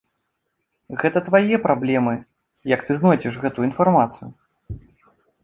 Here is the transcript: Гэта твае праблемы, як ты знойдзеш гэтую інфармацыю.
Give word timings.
Гэта 1.03 1.21
твае 1.27 1.59
праблемы, 1.65 2.13
як 2.75 2.81
ты 2.89 2.99
знойдзеш 3.01 3.33
гэтую 3.45 3.65
інфармацыю. 3.69 4.27